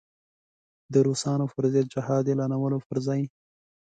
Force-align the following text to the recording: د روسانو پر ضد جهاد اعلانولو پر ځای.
د 0.93 0.95
روسانو 1.07 1.45
پر 1.53 1.65
ضد 1.73 1.85
جهاد 1.93 2.25
اعلانولو 2.29 2.77
پر 2.87 2.97
ځای. 3.07 3.21